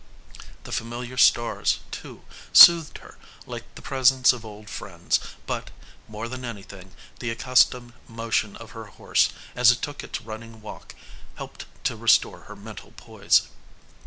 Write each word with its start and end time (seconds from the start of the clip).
The 0.63 0.71
familiar 0.71 1.15
stars, 1.15 1.77
too, 1.91 2.23
soothed 2.53 2.97
her 2.97 3.19
like 3.45 3.65
the 3.75 3.83
presence 3.83 4.33
of 4.33 4.43
old 4.43 4.67
friends, 4.67 5.19
but, 5.45 5.69
more 6.07 6.27
than 6.27 6.43
anything, 6.43 6.95
the 7.19 7.29
accustomed 7.29 7.93
motion 8.07 8.55
of 8.57 8.71
her 8.71 8.85
horse, 8.85 9.29
as 9.55 9.69
it 9.69 9.83
took 9.83 10.03
its 10.03 10.19
running 10.21 10.59
walk, 10.59 10.95
helped 11.35 11.65
to 11.83 11.95
restore 11.95 12.45
her 12.45 12.55
mental 12.55 12.93
poise. 12.97 13.43